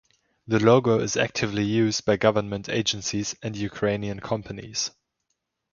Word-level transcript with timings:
The 0.47 0.59
logo 0.59 0.97
is 0.99 1.15
actively 1.15 1.63
used 1.63 2.05
by 2.05 2.17
government 2.17 2.67
agencies 2.69 3.35
and 3.43 3.55
Ukrainian 3.55 4.19
companies. 4.19 4.89